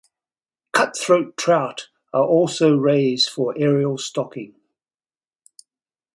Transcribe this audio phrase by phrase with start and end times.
[0.73, 4.55] Cutthroat trout are also raised for aerial stocking.